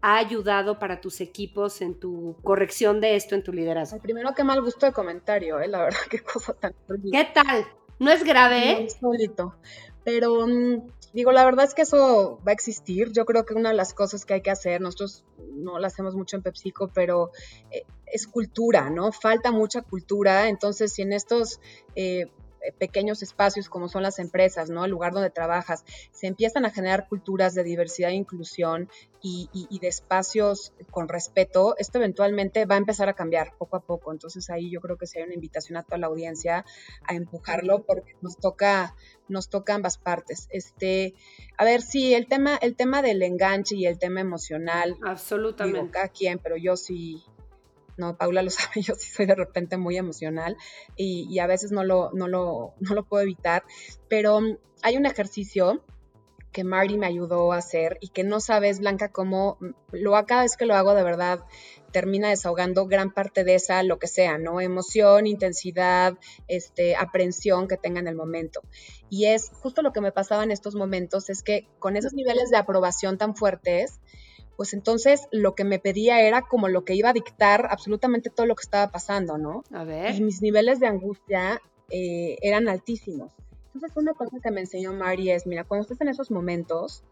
[0.06, 3.98] ha ayudado para tus equipos en tu corrección de esto en tu liderazgo.
[4.00, 5.68] primero, qué mal gusto de comentario, ¿eh?
[5.68, 6.74] la verdad, qué cosa tan...
[7.10, 7.66] ¿Qué tal?
[7.98, 8.82] ¿No es grave?
[8.82, 8.88] ¿eh?
[8.90, 9.54] solito.
[10.04, 10.82] Pero mm,
[11.14, 13.12] Digo, la verdad es que eso va a existir.
[13.12, 16.16] Yo creo que una de las cosas que hay que hacer, nosotros no lo hacemos
[16.16, 17.30] mucho en PepsiCo, pero
[17.70, 19.12] eh, es cultura, ¿no?
[19.12, 20.48] Falta mucha cultura.
[20.48, 21.60] Entonces, si en estos
[21.94, 22.32] eh,
[22.72, 24.84] pequeños espacios como son las empresas, ¿no?
[24.84, 28.88] El lugar donde trabajas, se empiezan a generar culturas de diversidad e inclusión
[29.26, 34.12] y, de espacios con respeto, esto eventualmente va a empezar a cambiar poco a poco.
[34.12, 36.66] Entonces ahí yo creo que sería una invitación a toda la audiencia
[37.06, 38.94] a empujarlo porque nos toca,
[39.28, 40.46] nos toca ambas partes.
[40.50, 41.14] Este,
[41.56, 44.96] a ver, sí, el tema, el tema del enganche y el tema emocional.
[45.02, 45.80] Absolutamente.
[45.80, 47.24] Digo, cada quien, pero yo sí,
[47.96, 50.56] no, Paula lo sabe, yo sí soy de repente muy emocional
[50.96, 53.64] y, a veces no lo, no, lo, no lo puedo evitar,
[54.08, 55.84] pero mm, hay un ejercicio
[56.54, 60.42] que Marty me ayudó a hacer y que no sabes, Blanca, cómo mm, lo cada
[60.42, 61.40] vez que lo hago de verdad
[61.94, 64.60] termina desahogando gran parte de esa, lo que sea, ¿no?
[64.60, 68.62] Emoción, intensidad, este, aprensión que tenga en el momento.
[69.10, 72.50] Y es justo lo que me pasaba en estos momentos, es que con esos niveles
[72.50, 74.00] de aprobación tan fuertes,
[74.56, 78.46] pues entonces lo que me pedía era como lo que iba a dictar absolutamente todo
[78.46, 79.64] lo que estaba pasando, ¿no?
[79.72, 80.14] A ver.
[80.14, 83.32] Y mis niveles de angustia eh, eran altísimos.
[83.74, 87.02] Entonces una cosa que me enseñó Mari es, mira, cuando estés en esos momentos,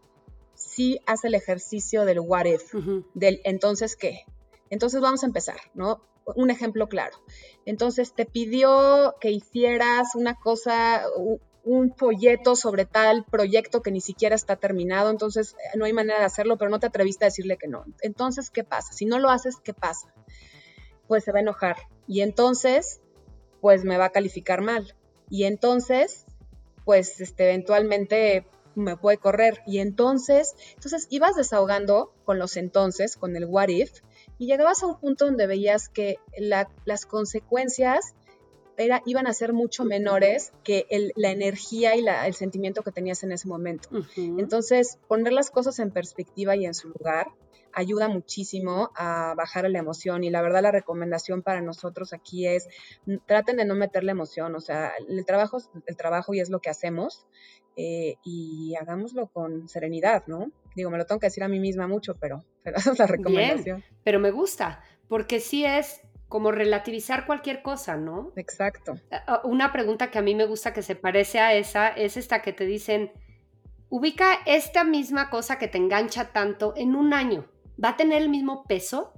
[0.53, 2.73] sí haz el ejercicio del what if,
[3.13, 4.21] del entonces qué.
[4.69, 6.01] Entonces vamos a empezar, ¿no?
[6.35, 7.17] Un ejemplo claro.
[7.65, 11.03] Entonces te pidió que hicieras una cosa,
[11.63, 16.19] un folleto sobre tal proyecto que ni siquiera está terminado, entonces eh, no hay manera
[16.19, 17.85] de hacerlo, pero no te atreviste a decirle que no.
[18.01, 18.93] Entonces, ¿qué pasa?
[18.93, 20.13] Si no lo haces, ¿qué pasa?
[21.07, 23.01] Pues se va a enojar y entonces,
[23.61, 24.93] pues me va a calificar mal.
[25.29, 26.25] Y entonces,
[26.85, 28.45] pues este, eventualmente
[28.75, 29.61] me puede correr.
[29.65, 34.01] Y entonces, entonces ibas desahogando con los entonces, con el what if,
[34.37, 38.13] y llegabas a un punto donde veías que las consecuencias
[38.77, 43.31] era, iban a ser mucho menores que la energía y el sentimiento que tenías en
[43.31, 43.89] ese momento.
[44.15, 47.27] Entonces, poner las cosas en perspectiva y en su lugar
[47.73, 52.67] ayuda muchísimo a bajar la emoción y la verdad la recomendación para nosotros aquí es
[53.25, 56.59] traten de no meterle emoción, o sea, el trabajo es el trabajo y es lo
[56.59, 57.25] que hacemos
[57.75, 60.51] eh, y hagámoslo con serenidad, ¿no?
[60.75, 63.07] Digo, me lo tengo que decir a mí misma mucho, pero, pero esa es la
[63.07, 63.83] recomendación.
[64.03, 68.31] pero me gusta, porque sí es como relativizar cualquier cosa, ¿no?
[68.35, 68.99] Exacto.
[69.43, 72.53] Una pregunta que a mí me gusta que se parece a esa es esta que
[72.53, 73.11] te dicen,
[73.89, 77.47] ubica esta misma cosa que te engancha tanto en un año
[77.83, 79.13] va a tener el mismo peso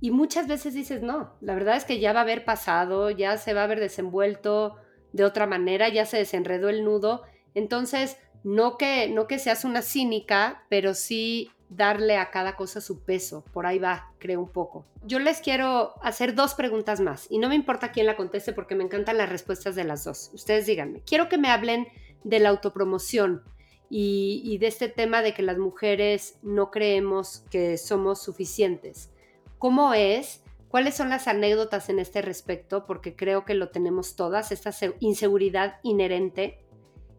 [0.00, 3.38] y muchas veces dices, no, la verdad es que ya va a haber pasado, ya
[3.38, 4.76] se va a haber desenvuelto
[5.12, 7.22] de otra manera, ya se desenredó el nudo.
[7.54, 13.00] Entonces, no que, no que seas una cínica, pero sí darle a cada cosa su
[13.00, 13.44] peso.
[13.52, 14.86] Por ahí va, creo un poco.
[15.02, 18.74] Yo les quiero hacer dos preguntas más y no me importa quién la conteste porque
[18.76, 20.30] me encantan las respuestas de las dos.
[20.32, 21.88] Ustedes díganme, quiero que me hablen
[22.22, 23.42] de la autopromoción
[23.90, 29.10] y, de este tema de que las mujeres no creemos que somos suficientes.
[29.58, 30.42] ¿Cómo es?
[30.68, 32.86] ¿Cuáles son las anécdotas en este respecto?
[32.86, 36.63] Porque creo que lo tenemos todas, esta inseguridad inherente.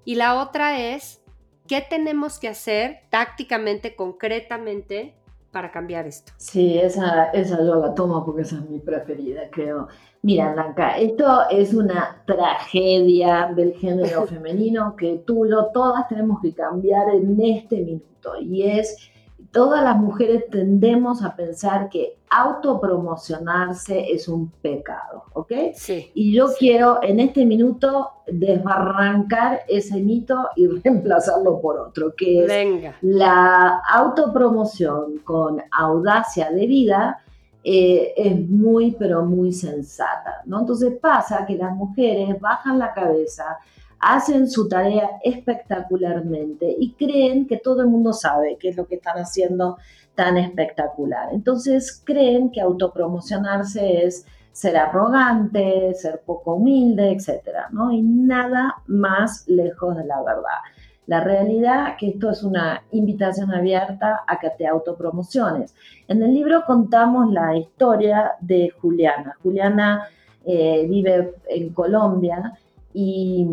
[0.05, 1.21] Y la otra es,
[1.67, 5.15] ¿qué tenemos que hacer tácticamente, concretamente,
[5.51, 6.31] para cambiar esto?
[6.37, 9.87] Sí, esa, esa yo la tomo porque esa es mi preferida, creo.
[10.21, 16.39] Mira, Blanca, esto es una tragedia del género femenino que tú y yo todas tenemos
[16.41, 18.35] que cambiar en este minuto.
[18.39, 19.11] Y es,
[19.55, 25.53] todas las mujeres tendemos a pensar que autopromocionarse es un pecado, ¿ok?
[25.73, 26.11] Sí.
[26.13, 32.93] Y yo quiero en este minuto desbarrancar ese mito y reemplazarlo por otro, que es
[32.99, 37.23] la autopromoción con audacia de vida
[37.63, 40.59] eh, es muy, pero muy sensata, ¿no?
[40.59, 43.57] Entonces pasa que las mujeres bajan la cabeza,
[43.99, 48.95] hacen su tarea espectacularmente y creen que todo el mundo sabe qué es lo que
[48.95, 49.77] están haciendo
[50.15, 51.29] tan espectacular.
[51.33, 57.91] Entonces creen que autopromocionarse es ser arrogante, ser poco humilde, etcétera, ¿no?
[57.91, 60.59] Y nada más lejos de la verdad.
[61.07, 65.75] La realidad que esto es una invitación abierta a que te autopromociones.
[66.07, 69.37] En el libro contamos la historia de Juliana.
[69.43, 70.07] Juliana
[70.45, 72.57] eh, vive en Colombia
[72.97, 73.45] y,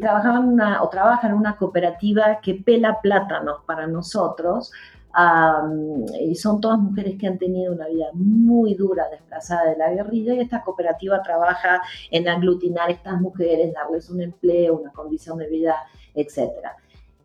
[0.00, 4.72] trabaja en una, o trabaja en una cooperativa que pela plátanos para nosotros
[6.20, 10.34] y son todas mujeres que han tenido una vida muy dura desplazada de la guerrilla
[10.34, 15.48] y esta cooperativa trabaja en aglutinar a estas mujeres, darles un empleo, una condición de
[15.48, 15.76] vida,
[16.14, 16.50] etc.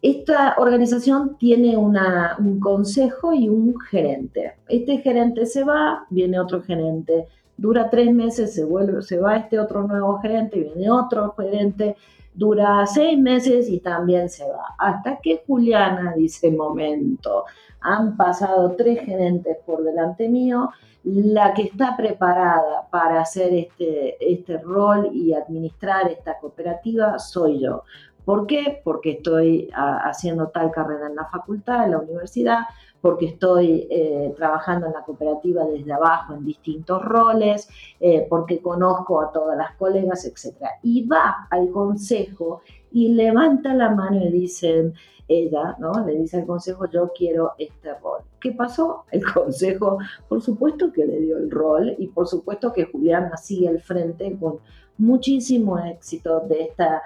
[0.01, 4.57] Esta organización tiene un consejo y un gerente.
[4.67, 9.59] Este gerente se va, viene otro gerente, dura tres meses, se, vuelve, se va este
[9.59, 11.95] otro nuevo gerente, viene otro gerente,
[12.33, 14.75] dura seis meses y también se va.
[14.77, 17.45] Hasta que Juliana dice, momento,
[17.81, 20.69] han pasado tres gerentes por delante mío,
[21.03, 27.83] la que está preparada para hacer este, este rol y administrar esta cooperativa soy yo.
[28.25, 28.81] ¿Por qué?
[28.83, 32.59] Porque estoy ah, haciendo tal carrera en la facultad, en la universidad,
[33.01, 39.21] porque estoy eh, trabajando en la cooperativa desde abajo en distintos roles, eh, porque conozco
[39.21, 40.55] a todas las colegas, etc.
[40.83, 44.93] Y va al consejo y levanta la mano y dicen,
[45.27, 46.05] ella, ¿no?
[46.05, 48.21] Le dice al consejo, yo quiero este rol.
[48.39, 49.05] ¿Qué pasó?
[49.11, 53.67] El consejo, por supuesto que le dio el rol y por supuesto que Juliana sigue
[53.67, 54.59] al frente con
[54.97, 57.03] muchísimo éxito de esta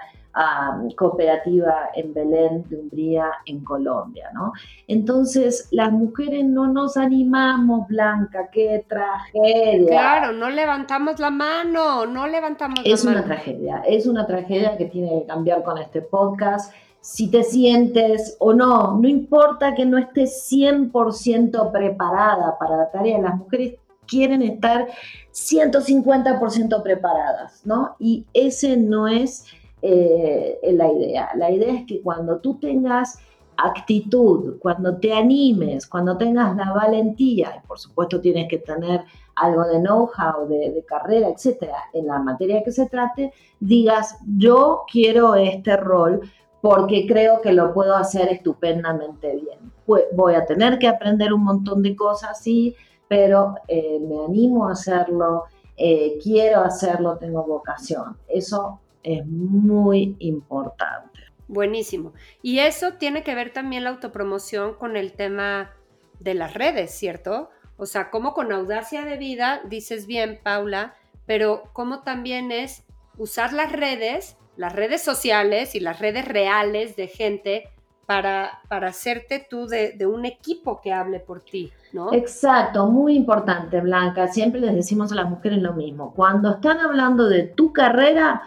[0.96, 4.52] cooperativa en Belén de Umbría, en Colombia, ¿no?
[4.88, 9.86] Entonces, las mujeres no nos animamos, Blanca, qué tragedia.
[9.86, 12.94] Claro, no levantamos la mano, no levantamos la mano.
[12.94, 16.72] Es una tragedia, es una tragedia que tiene que cambiar con este podcast.
[17.00, 23.18] Si te sientes o no, no importa que no estés 100% preparada para la tarea,
[23.18, 23.74] las mujeres
[24.06, 24.86] quieren estar
[25.32, 27.96] 150% preparadas, ¿no?
[27.98, 29.46] Y ese no es
[29.82, 31.30] eh, la idea.
[31.34, 33.18] La idea es que cuando tú tengas
[33.56, 39.04] actitud, cuando te animes, cuando tengas la valentía, y por supuesto tienes que tener
[39.34, 45.34] algo de know-how, de, carrera, etcétera, en la materia que se trate, digas, yo quiero
[45.34, 46.20] este rol
[46.60, 49.72] porque creo que lo puedo hacer estupendamente bien.
[50.12, 52.76] Voy a tener que aprender un montón de cosas, sí,
[53.08, 55.44] pero eh, me animo a hacerlo,
[55.76, 58.16] eh, quiero hacerlo, tengo vocación.
[58.28, 61.20] Eso es muy importante.
[61.48, 62.12] Buenísimo.
[62.40, 65.72] Y eso tiene que ver también la autopromoción con el tema
[66.20, 67.50] de las redes, ¿cierto?
[67.76, 70.94] O sea, como con audacia de vida, dices bien, Paula,
[71.26, 72.84] pero cómo también es
[73.18, 77.68] usar las redes, las redes sociales y las redes reales de gente
[78.06, 82.12] para, para hacerte tú de, de, un equipo que hable por ti, ¿no?
[82.12, 84.28] Exacto, muy importante, Blanca.
[84.28, 86.12] Siempre les decimos a las mujeres lo mismo.
[86.14, 88.42] Cuando están hablando de tu carrera,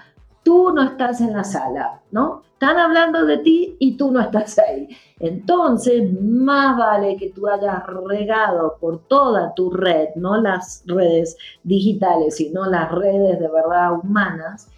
[0.45, 2.43] tú no estás en la sala, ¿no?
[2.53, 4.87] Están hablando de ti y tú no estás ahí.
[5.19, 12.35] Entonces, más vale que tú hayas regado por toda tu red, no las redes digitales,
[12.35, 14.69] sino las redes de verdad humanas,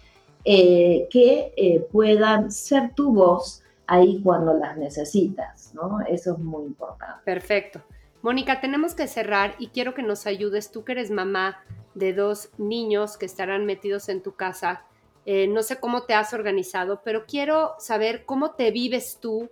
[0.42, 6.00] eh, que eh, puedan ser tu voz ahí cuando las necesitas, ¿no?
[6.00, 7.22] Eso es muy importante.
[7.26, 7.82] Perfecto.
[8.22, 11.58] Mónica, tenemos que cerrar y quiero que nos ayudes, tú que eres mamá
[11.94, 14.84] de dos niños que estarán metidos en tu casa.
[15.30, 19.50] Eh, no sé cómo te has organizado, pero quiero saber cómo te vives tú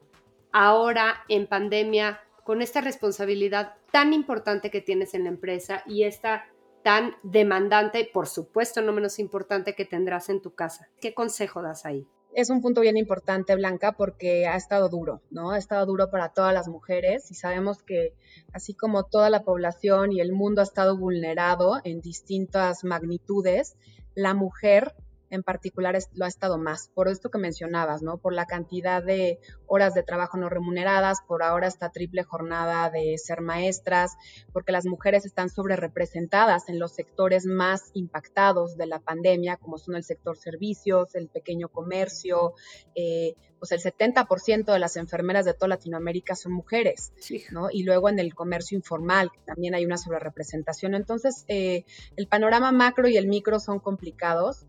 [0.50, 6.46] ahora en pandemia con esta responsabilidad tan importante que tienes en la empresa y esta
[6.82, 10.88] tan demandante, por supuesto no menos importante que tendrás en tu casa.
[10.98, 12.06] ¿Qué consejo das ahí?
[12.32, 15.52] es un punto bien importante, Blanca, porque ha estado duro, ¿no?
[15.52, 18.14] Ha estado duro para todas las mujeres y sabemos que
[18.52, 23.76] así como toda la población y el mundo ha estado vulnerado en distintas magnitudes,
[24.14, 24.94] la mujer
[25.30, 28.18] en particular lo ha estado más, por esto que mencionabas, ¿no?
[28.18, 33.16] Por la cantidad de horas de trabajo no remuneradas, por ahora esta triple jornada de
[33.18, 34.16] ser maestras,
[34.52, 39.78] porque las mujeres están sobre representadas en los sectores más impactados de la pandemia, como
[39.78, 42.54] son el sector servicios, el pequeño comercio,
[42.94, 47.12] eh, pues el 70% de las enfermeras de toda Latinoamérica son mujeres,
[47.50, 47.68] ¿no?
[47.70, 50.94] Y luego en el comercio informal también hay una sobrerepresentación.
[50.94, 51.84] Entonces, eh,
[52.16, 54.66] el panorama macro y el micro son complicados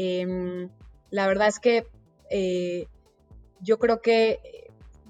[0.00, 0.70] Em,
[1.10, 1.84] la verdad es que
[2.30, 2.86] eh,
[3.60, 4.38] yo creo que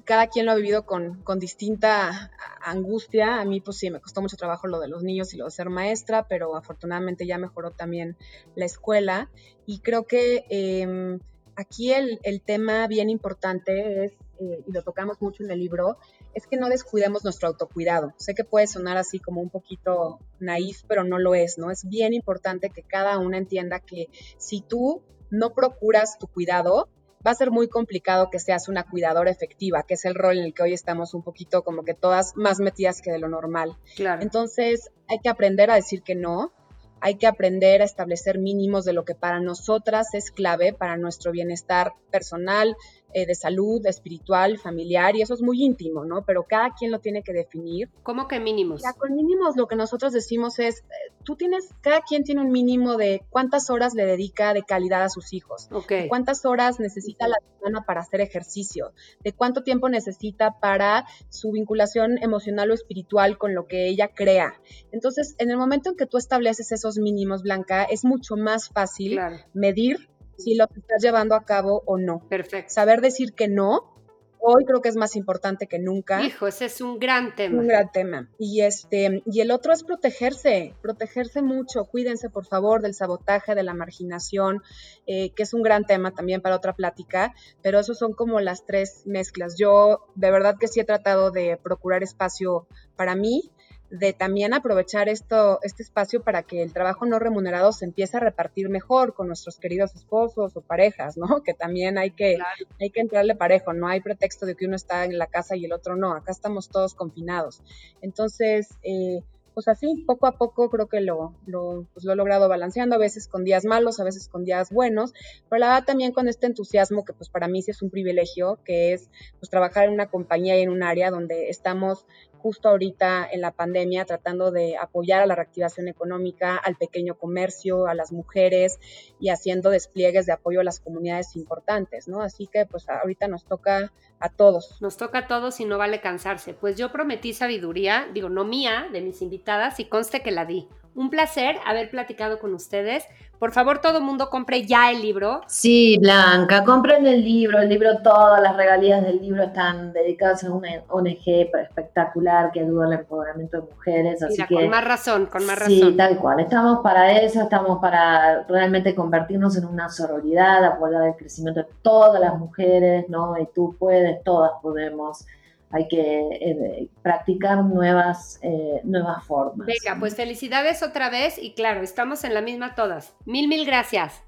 [0.04, 2.30] cada quien lo ha vivido con, distinta
[2.62, 3.38] angustia.
[3.38, 5.50] A mí, pues sí, me costó mucho trabajo lo de los niños y lo de
[5.50, 8.16] ser maestra, pero afortunadamente ya mejoró también
[8.54, 9.30] la escuela.
[9.66, 11.18] Y creo que em,
[11.56, 15.98] aquí el, tema bien importante es, eh, y lo tocamos mucho en el libro,
[16.34, 18.14] es que no descuidemos nuestro autocuidado.
[18.16, 21.70] Sé que puede sonar así como un poquito naif, pero no lo es, ¿no?
[21.70, 24.08] Es bien importante que cada una entienda que
[24.38, 26.88] si tú no procuras tu cuidado,
[27.26, 30.44] va a ser muy complicado que seas una cuidadora efectiva, que es el rol en
[30.44, 33.76] el que hoy estamos un poquito como que todas más metidas que de lo normal.
[33.96, 34.22] Claro.
[34.22, 36.52] Entonces hay que aprender a decir que no,
[37.00, 41.32] hay que aprender a establecer mínimos de lo que para nosotras es clave para nuestro
[41.32, 42.76] bienestar personal,
[43.14, 46.24] eh, de salud, espiritual, familiar, y eso es muy íntimo, ¿no?
[46.26, 47.88] Pero cada quien lo tiene que definir.
[48.02, 48.82] ¿Cómo que mínimos?
[48.82, 52.50] Ya con mínimos lo que nosotros decimos es, eh, tú tienes, cada quien tiene un
[52.50, 56.08] mínimo de cuántas horas le dedica de calidad a sus hijos, okay.
[56.08, 62.22] cuántas horas necesita la semana para hacer ejercicio, de cuánto tiempo necesita para su vinculación
[62.22, 64.60] emocional o espiritual con lo que ella crea.
[64.92, 69.18] Entonces, en el momento en que tú estableces esos mínimos, Blanca, es mucho más fácil
[69.54, 70.08] medir
[70.38, 72.26] si lo estás llevando a cabo o no.
[72.28, 72.72] Perfecto.
[72.72, 73.98] Saber decir que no,
[74.40, 76.22] hoy creo que es más importante que nunca.
[76.22, 77.60] Hijo, ese es un gran tema.
[77.60, 78.30] Un gran tema.
[78.38, 81.84] Y este, y el otro es protegerse, protegerse mucho.
[81.84, 84.62] Cuídense, por favor, del sabotaje, de la marginación,
[85.06, 88.64] eh, que es un gran tema también para otra plática, pero esos son como las
[88.64, 89.56] tres mezclas.
[89.58, 92.66] Yo de verdad que sí he tratado de procurar espacio
[92.96, 93.50] para mí,
[93.90, 98.20] de también aprovechar esto, este espacio para que el trabajo no remunerado se empiece a
[98.20, 101.26] repartir mejor con nuestros queridos esposos o parejas, ¿no?
[101.48, 102.36] Que también hay que,
[102.80, 105.64] hay que entrarle parejo, no hay pretexto de que uno está en la casa y
[105.64, 107.62] el otro no, acá estamos todos confinados.
[108.02, 109.22] Entonces, eh,
[109.58, 112.98] pues así, poco a poco creo que lo, lo, pues lo he logrado balanceando, a
[113.00, 115.14] veces con días malos, a veces con días buenos,
[115.48, 118.60] pero la verdad también con este entusiasmo que pues para mí sí es un privilegio,
[118.64, 122.06] que es pues trabajar en una compañía y en un área donde estamos
[122.38, 127.86] justo ahorita en la pandemia tratando de apoyar a la reactivación económica, al pequeño comercio,
[127.86, 128.78] a las mujeres
[129.18, 132.22] y haciendo despliegues de apoyo a las comunidades importantes, ¿no?
[132.22, 134.80] Así que pues ahorita nos toca a todos.
[134.80, 136.54] Nos toca a todos y no vale cansarse.
[136.54, 140.68] Pues yo prometí sabiduría, digo, no mía, de mis invitadas, y conste que la di.
[140.94, 143.04] Un placer haber platicado con ustedes.
[143.38, 145.42] Por favor, todo mundo compre ya el libro.
[145.46, 147.60] Sí, Blanca, compren el libro.
[147.60, 151.22] El libro, todas las regalías del libro están dedicadas a una ONG
[151.62, 154.22] espectacular que ayuda al empoderamiento de mujeres.
[154.24, 155.72] Así que, con más razón, con más razón.
[155.72, 156.40] Sí, tal cual.
[156.40, 162.20] Estamos para eso, estamos para realmente convertirnos en una sororidad, apoyar el crecimiento de todas
[162.20, 163.38] las mujeres, ¿no?
[163.38, 165.24] Y tú puedes, todas podemos
[165.70, 169.66] hay que eh, practicar nuevas, eh, nuevas formas.
[169.66, 173.14] Venga, pues felicidades otra vez y claro, estamos en la misma todas.
[173.26, 174.22] Mil, mil gracias.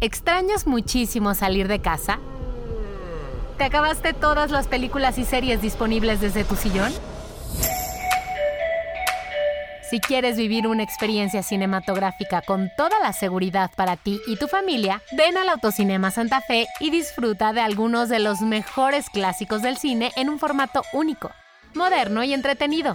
[0.00, 2.18] ¿Extrañas muchísimo salir de casa?
[3.56, 6.92] ¿Te acabaste todas las películas y series disponibles desde tu sillón?
[9.88, 15.00] Si quieres vivir una experiencia cinematográfica con toda la seguridad para ti y tu familia,
[15.12, 20.10] ven al Autocinema Santa Fe y disfruta de algunos de los mejores clásicos del cine
[20.16, 21.30] en un formato único,
[21.74, 22.94] moderno y entretenido.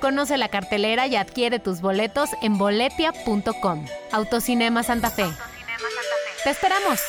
[0.00, 3.84] Conoce la cartelera y adquiere tus boletos en boletia.com.
[4.12, 5.26] Autocinema Santa Fe.
[6.44, 7.00] ¡Te esperamos!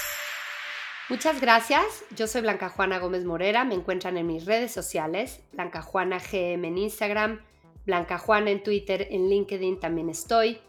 [1.09, 1.83] Muchas gracias.
[2.15, 3.63] Yo soy Blanca Juana Gómez Morera.
[3.63, 7.41] Me encuentran en mis redes sociales, Blanca Juana GM en Instagram,
[7.85, 10.59] Blanca Juana en Twitter, en LinkedIn también estoy.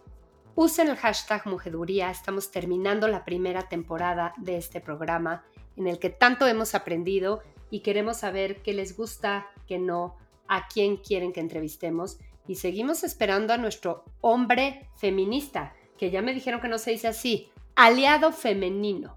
[0.57, 2.11] Usen el hashtag Mujeduría.
[2.11, 5.45] Estamos terminando la primera temporada de este programa
[5.77, 10.17] en el que tanto hemos aprendido y queremos saber qué les gusta, qué no,
[10.49, 12.19] a quién quieren que entrevistemos.
[12.47, 17.09] Y seguimos esperando a nuestro hombre feminista, que ya me dijeron que no se dice
[17.09, 19.17] así, aliado femenino.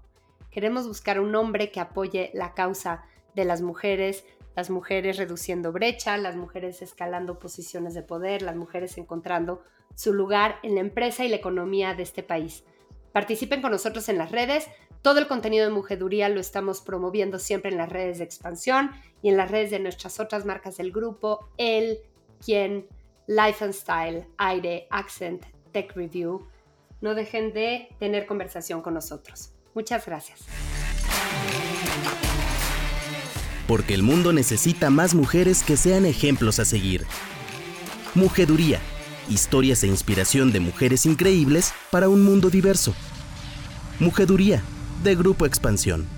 [0.50, 4.24] Queremos buscar un hombre que apoye la causa de las mujeres,
[4.58, 9.62] las mujeres reduciendo brecha, las mujeres escalando posiciones de poder, las mujeres encontrando
[9.94, 12.64] su lugar en la empresa y la economía de este país.
[13.12, 14.66] Participen con nosotros en las redes.
[15.00, 18.90] Todo el contenido de Mujeduría lo estamos promoviendo siempre en las redes de expansión
[19.22, 22.00] y en las redes de nuestras otras marcas del grupo, El,
[22.44, 22.88] Quien,
[23.28, 26.48] Life and Style, Aire, Accent, Tech Review.
[27.00, 29.52] No dejen de tener conversación con nosotros.
[29.72, 30.48] Muchas gracias.
[33.68, 37.06] Porque el mundo necesita más mujeres que sean ejemplos a seguir.
[38.16, 38.80] Mujeduría.
[39.28, 42.94] Historias e inspiración de mujeres increíbles para un mundo diverso.
[44.00, 44.62] Mujeduría,
[45.04, 46.17] de Grupo Expansión.